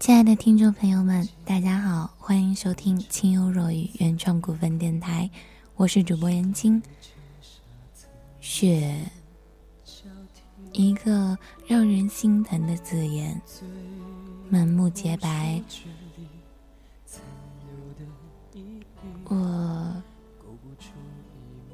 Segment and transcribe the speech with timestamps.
[0.00, 5.28] 亲爱的听众朋友们，大家好，欢迎收听清幽若雨原创股份电台，
[5.76, 6.82] 我是主播严青。
[8.40, 8.98] 雪，
[10.72, 13.38] 一个让人心疼的字眼，
[14.48, 15.62] 满目洁白。
[19.26, 20.02] 我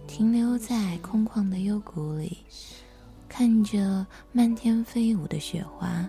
[0.09, 2.39] 停留在空旷的幽谷里，
[3.29, 6.05] 看着漫天飞舞的雪花。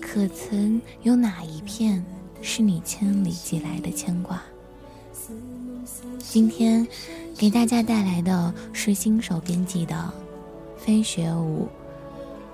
[0.00, 2.04] 可曾有哪一片
[2.40, 4.42] 是你千里寄来的牵挂？
[6.18, 6.86] 今天
[7.36, 9.94] 给大家带来的是新手编辑的
[10.84, 11.68] 《飞雪舞》，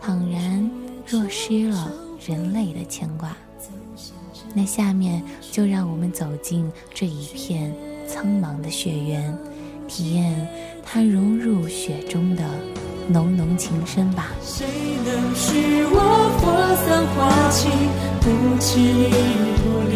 [0.05, 0.71] 倘然
[1.07, 1.93] 若失了
[2.25, 3.37] 人类的牵挂，
[4.55, 7.75] 那下面就让我们走进这一片
[8.07, 9.37] 苍茫的雪原，
[9.89, 10.49] 体验
[10.85, 12.45] 它融入雪中的。
[13.07, 14.31] 浓浓情深吧。
[16.77, 17.69] 三花期
[18.21, 19.09] 不弃
[19.63, 19.95] 不离。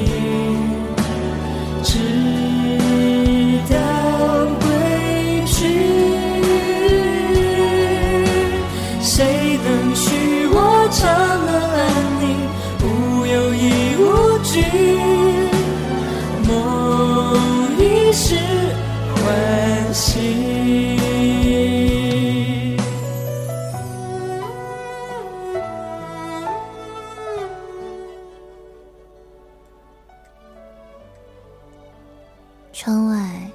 [32.81, 33.51] 窗外，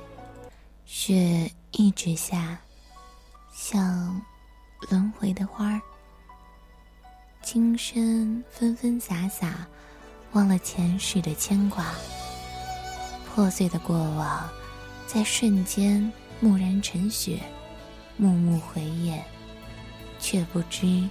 [0.83, 2.59] 雪一直下，
[3.53, 4.21] 像
[4.89, 5.81] 轮回的花儿。
[7.41, 9.65] 今生纷纷洒洒，
[10.33, 11.95] 忘了前世的牵挂。
[13.25, 14.49] 破碎的过往，
[15.07, 16.11] 在瞬间
[16.41, 17.39] 蓦然成雪，
[18.17, 19.23] 幕幕回眼，
[20.19, 21.07] 却不知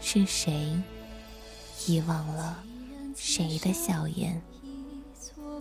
[0.00, 0.82] 是谁
[1.86, 2.64] 遗忘了
[3.14, 4.40] 谁的笑颜。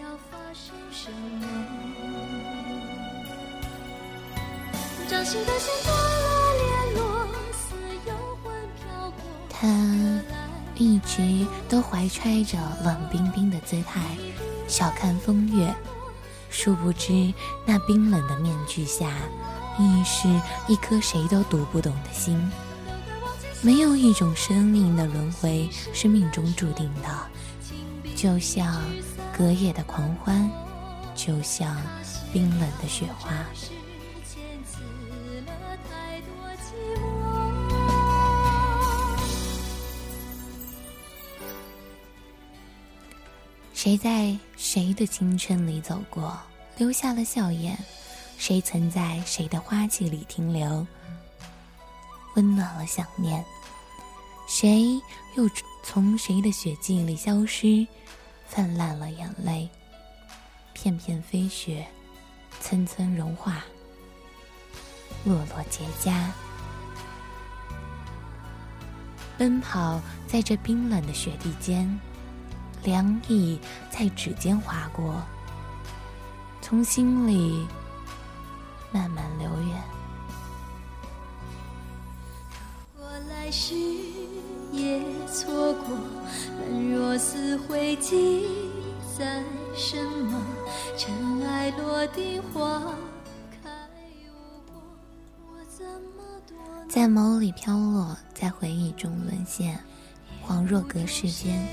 [0.00, 1.10] 要发生什
[1.40, 1.46] 么？
[9.48, 10.20] 他
[10.76, 14.00] 一直都怀揣着冷冰冰的姿态，
[14.66, 15.72] 小看风月，
[16.50, 17.32] 殊不知
[17.64, 19.12] 那冰冷的面具下，
[19.78, 20.28] 亦是
[20.66, 22.50] 一颗谁都读不懂的心。
[23.62, 27.08] 没有一种生命的轮回是命中注定的，
[28.16, 28.82] 就像。
[29.36, 30.48] 隔夜的狂欢，
[31.16, 31.76] 就像
[32.32, 33.44] 冰冷的雪花。
[43.72, 46.38] 谁在谁的青春里走过，
[46.76, 47.76] 留下了笑颜？
[48.38, 50.86] 谁曾在谁的花季里停留，
[52.36, 53.44] 温暖了想念？
[54.46, 54.84] 谁
[55.34, 55.50] 又
[55.82, 57.84] 从谁的雪季里消失？
[58.54, 59.68] 泛滥了眼泪，
[60.74, 61.84] 片片飞雪，
[62.60, 63.64] 层层融化，
[65.24, 66.30] 落落结痂。
[69.36, 71.98] 奔跑在这冰冷的雪地间，
[72.84, 73.58] 凉意
[73.90, 75.20] 在指尖划过，
[76.62, 77.66] 从心里
[78.92, 79.82] 慢慢流远。
[82.94, 84.23] 如果来世也
[85.34, 85.98] 错过。
[86.70, 88.46] 若似会记
[89.18, 89.42] 载
[89.76, 90.40] 什么？
[90.96, 91.12] 尘
[91.44, 92.80] 埃落定，花
[93.50, 93.68] 开
[94.28, 94.80] 无果。
[95.40, 96.56] 我怎么躲？
[96.88, 99.76] 在眸里飘落，在回忆中沦陷，
[100.46, 101.66] 恍若隔世间。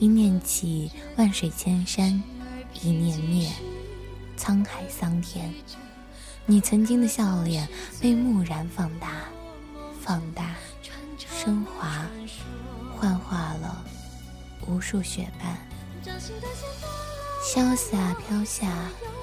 [0.00, 2.20] 一念起，万水千山；
[2.82, 3.48] 一念灭，
[4.36, 5.54] 沧海桑田。
[6.46, 7.68] 你曾经的笑脸
[8.00, 9.24] 被蓦然放大，
[10.00, 10.56] 放大，
[11.16, 11.77] 升华，
[14.68, 15.56] 无数雪瓣，
[17.42, 18.68] 潇洒飘下，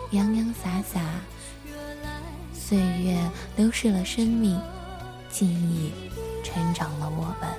[0.09, 0.99] 洋洋洒洒。
[2.53, 3.15] 岁月
[3.55, 4.59] 流逝了生命，
[5.29, 5.91] 记忆
[6.43, 7.49] 成长了我们。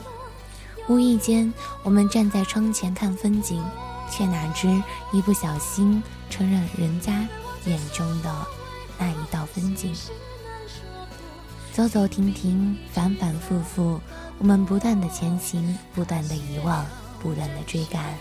[0.89, 1.53] 无意间，
[1.85, 3.65] 我们站在窗前看风景，
[4.11, 4.69] 却哪知
[5.13, 7.27] 一不小心成了人家
[7.67, 8.47] 眼中的
[8.99, 9.95] 那一道风景。
[11.73, 14.01] 走走停停，反反复复，
[14.39, 16.85] 我们不断的前行，不断的遗忘。
[17.27, 18.15] 不断的追赶，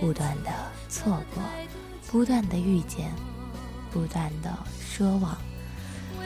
[0.00, 0.50] 不断的
[0.88, 1.40] 错过，
[2.10, 3.08] 不断的遇见，
[3.92, 4.52] 不断的
[4.84, 5.38] 奢望。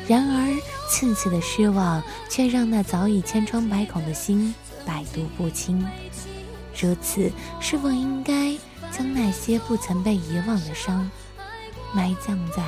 [0.08, 0.58] 然而，
[0.88, 4.55] 次次的失望却让那早已千疮百孔的心
[4.87, 5.87] 百毒不侵。
[6.75, 7.31] 如此，
[7.61, 8.56] 是否应该
[8.90, 11.11] 将那些不曾被遗忘的伤，
[11.93, 12.62] 埋葬在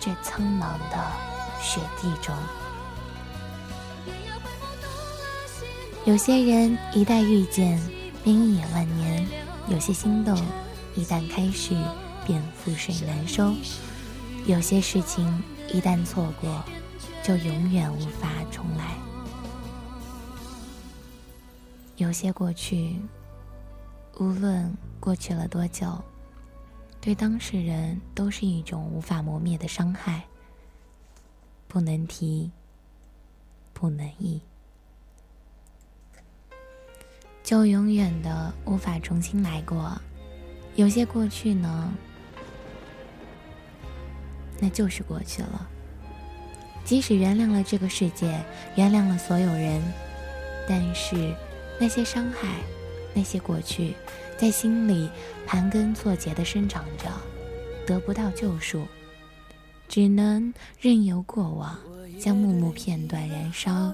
[0.00, 1.12] 这苍茫的
[1.60, 2.34] 雪地中？
[6.04, 7.80] 有些人一旦遇见，
[8.24, 9.22] 便一眼万年；
[9.68, 10.34] 有些心动，
[10.96, 11.76] 一旦开始，
[12.26, 13.52] 便覆水难收；
[14.46, 16.64] 有些事情一旦错过，
[17.22, 18.96] 就永远无法重来；
[21.98, 22.98] 有些过去，
[24.18, 26.02] 无论过去了多久，
[27.02, 30.24] 对当事人都是一种无法磨灭的伤害，
[31.68, 32.50] 不能提，
[33.74, 34.40] 不能忆。
[37.44, 40.00] 就永远的无法重新来过，
[40.76, 41.92] 有些过去呢，
[44.58, 45.68] 那就是过去了。
[46.86, 48.42] 即使原谅了这个世界，
[48.76, 49.82] 原谅了所有人，
[50.66, 51.34] 但是
[51.78, 52.48] 那些伤害，
[53.12, 53.94] 那些过去，
[54.38, 55.10] 在心里
[55.46, 57.10] 盘根错节的生长着，
[57.86, 58.86] 得不到救赎，
[59.86, 61.78] 只能任由过往
[62.18, 63.92] 将木木片段燃烧，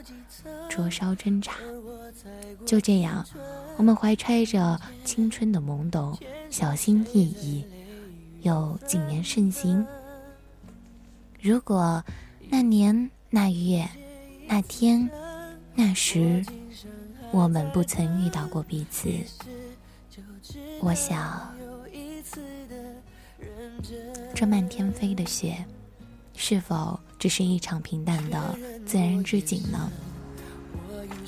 [0.68, 1.52] 灼烧挣扎。
[2.66, 3.24] 就这样，
[3.76, 6.18] 我们怀揣着青春的懵懂，
[6.50, 7.64] 小心翼翼，
[8.42, 9.86] 又谨言慎行。
[11.40, 12.04] 如果
[12.48, 13.88] 那年那月
[14.46, 15.08] 那天
[15.74, 16.44] 那时，
[17.30, 19.08] 我们不曾遇到过彼此，
[20.80, 21.54] 我想，
[24.34, 25.64] 这漫天飞的雪，
[26.34, 29.90] 是否只是一场平淡的自然之景呢？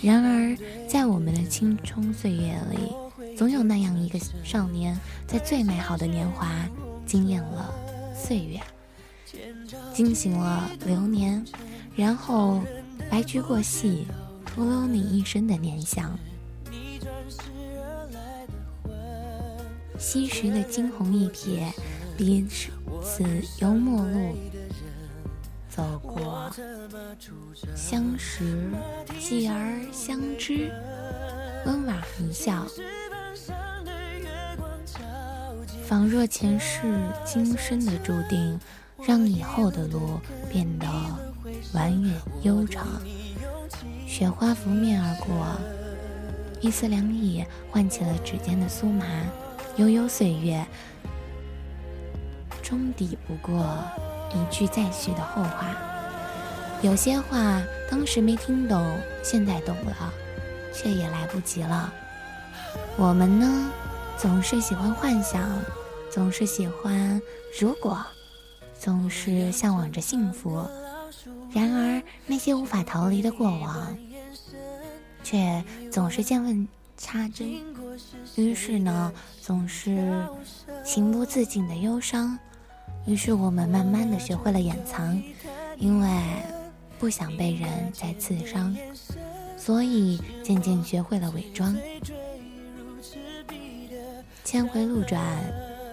[0.03, 0.57] 然而，
[0.89, 6.51] 在我们的青葱岁月里，总有那样一个少年，在最美好的年华
[7.07, 7.73] 惊艳了
[8.15, 8.61] 岁月，
[9.93, 11.45] 惊醒了流年，
[11.95, 12.61] 然后
[13.09, 14.07] 白驹过隙，
[14.45, 16.19] 徒留你一生的念想。
[19.99, 21.73] 昔时的惊鸿一瞥，
[22.17, 22.45] 彼
[23.05, 23.25] 此
[23.61, 24.37] 由陌路。
[25.75, 26.51] 走过，
[27.75, 28.71] 相识，
[29.19, 30.71] 继而相知，
[31.65, 32.67] 温婉一笑，
[35.83, 36.83] 仿若前世
[37.25, 38.61] 今生的注定，
[39.03, 40.21] 让以后的路
[40.51, 40.87] 变得
[41.73, 42.87] 蜿蜒悠长。
[44.07, 45.57] 雪花拂面而过，
[46.61, 49.07] 一丝凉意唤起了指尖的酥麻，
[49.77, 50.63] 悠悠岁月，
[52.63, 53.75] 终抵不过。
[54.35, 55.75] 一句再续的后话，
[56.83, 60.13] 有些话当时没听懂，现在懂了，
[60.73, 61.93] 却也来不及了。
[62.97, 63.71] 我们呢，
[64.17, 65.51] 总是喜欢幻想，
[66.11, 67.21] 总是喜欢
[67.61, 67.99] 如果，
[68.79, 70.67] 总是向往着幸福。
[71.53, 73.97] 然而那些无法逃离的过往，
[75.23, 77.49] 却总是见问插针。
[78.37, 80.27] 于是呢，总是
[80.85, 82.39] 情不自禁的忧伤。
[83.05, 85.21] 于是我们慢慢的学会了掩藏，
[85.77, 86.09] 因为
[86.99, 88.77] 不想被人再刺伤，
[89.57, 91.77] 所以渐渐学会了伪装。
[94.45, 95.21] 千回路转，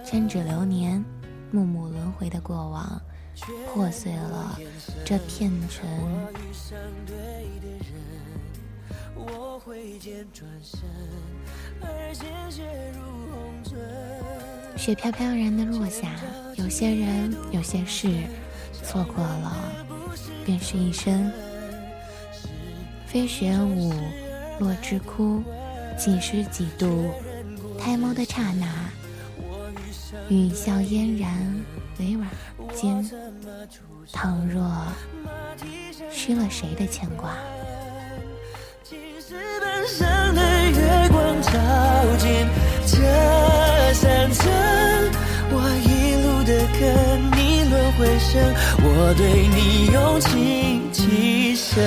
[0.04, 1.04] 千指流年，
[1.50, 3.00] 暮暮轮回的过往，
[3.66, 4.58] 破碎了
[5.04, 5.88] 这片城。
[14.80, 16.08] 雪飘飘然的落下，
[16.54, 18.08] 有些人，有些事，
[18.82, 19.54] 错过了，
[20.42, 21.30] 便是一生。
[23.04, 23.92] 飞雪舞，
[24.58, 25.42] 落枝枯，
[25.98, 27.10] 几时几度？
[27.78, 28.66] 抬眸的刹那，
[30.30, 31.62] 雨笑嫣然，
[31.98, 32.26] 委婉
[32.74, 33.06] 间，
[34.10, 34.66] 倘若
[36.10, 37.36] 失了谁的牵挂？
[48.82, 51.78] 我对你用情极深。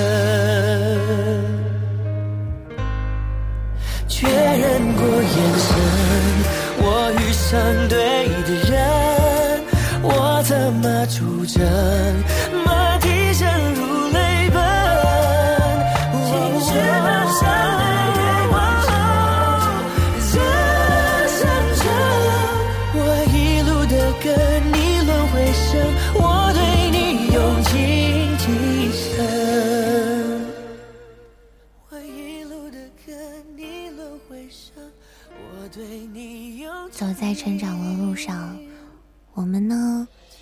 [4.06, 5.68] 确认过眼神，
[6.78, 6.84] 我
[7.18, 7.52] 遇上
[7.88, 7.96] 对
[8.44, 8.72] 的人，
[10.02, 11.62] 我怎么出征？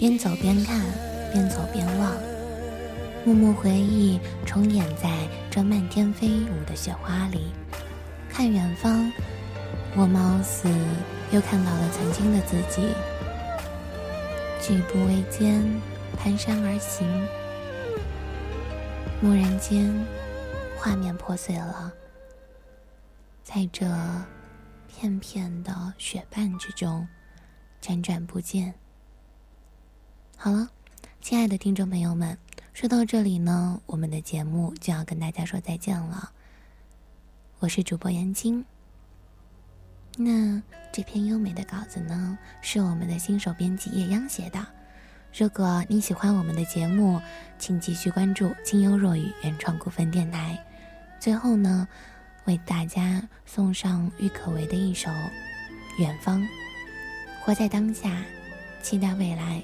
[0.03, 0.81] 边走边看，
[1.31, 2.13] 边走边望，
[3.25, 5.09] 默默回忆重演在
[5.49, 7.53] 这漫天飞舞的雪花里。
[8.29, 9.13] 看远方，
[9.95, 10.69] 我貌似
[11.31, 12.89] 又看到了曾经的自己，
[14.61, 15.63] 举步维艰，
[16.21, 17.07] 蹒跚而行。
[19.21, 19.89] 蓦然间，
[20.77, 21.93] 画面破碎了，
[23.45, 23.87] 在这
[24.89, 27.07] 片片的雪瓣之中
[27.81, 28.75] 辗转不见。
[30.45, 30.69] 好了，
[31.21, 32.37] 亲爱的听众朋友们，
[32.73, 36.33] 说到这里呢，我们的节目就要跟大家说再见了。
[37.61, 38.65] 我是主播杨晶。
[40.17, 44.67] 那这篇优美的稿子呢，是我们的新手编辑叶央写的。
[45.33, 47.21] 如果你喜欢我们的节目，
[47.57, 50.59] 请继续关注清幽若雨原创股份电台。
[51.21, 51.87] 最后呢，
[52.47, 55.09] 为大家送上郁可唯的一首
[56.01, 56.43] 《远方》，
[57.45, 58.25] 活在当下，
[58.83, 59.63] 期待未来。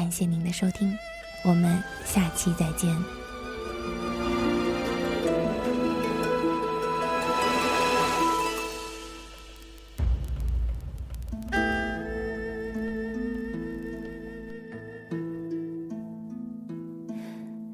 [0.00, 0.96] 感谢您的收听，
[1.44, 2.90] 我们下期再见。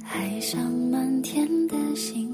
[0.02, 2.25] 海上满天的星